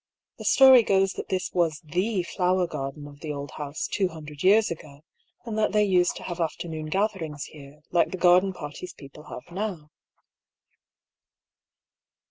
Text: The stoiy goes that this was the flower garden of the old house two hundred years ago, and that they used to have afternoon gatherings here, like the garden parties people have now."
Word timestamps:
The 0.39 0.45
stoiy 0.45 0.83
goes 0.83 1.13
that 1.13 1.29
this 1.29 1.51
was 1.53 1.79
the 1.83 2.23
flower 2.23 2.65
garden 2.65 3.07
of 3.07 3.19
the 3.19 3.31
old 3.31 3.51
house 3.51 3.85
two 3.87 4.07
hundred 4.07 4.41
years 4.41 4.71
ago, 4.71 5.03
and 5.45 5.55
that 5.59 5.73
they 5.73 5.83
used 5.83 6.15
to 6.15 6.23
have 6.23 6.39
afternoon 6.41 6.87
gatherings 6.87 7.43
here, 7.43 7.81
like 7.91 8.09
the 8.09 8.17
garden 8.17 8.51
parties 8.51 8.93
people 8.93 9.25
have 9.25 9.43
now." 9.53 9.91